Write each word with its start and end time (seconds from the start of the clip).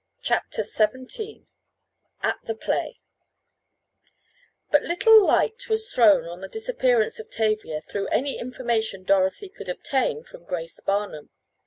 CHAPTER 0.23 0.63
XVII 0.63 1.45
AT 2.23 2.39
THE 2.45 2.55
PLAY 2.55 2.95
But 4.71 4.81
little 4.81 5.23
light 5.23 5.69
was 5.69 5.91
thrown 5.93 6.25
on 6.25 6.41
the 6.41 6.47
disappearance 6.47 7.19
of 7.19 7.29
Tavia 7.29 7.81
through 7.81 8.07
any 8.07 8.39
information 8.39 9.03
Dorothy 9.03 9.47
could 9.49 9.69
obtain 9.69 10.23
from 10.23 10.43
Grace 10.43 10.79
Barnum. 10.79 11.29